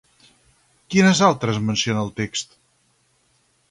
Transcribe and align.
Quines 0.95 1.23
altres 1.29 1.61
menciona 1.69 2.05
el 2.09 2.13
text? 2.23 2.61